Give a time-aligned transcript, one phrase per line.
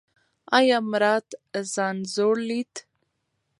[0.57, 1.27] ایا مراد
[1.73, 2.73] ځان زوړ لید؟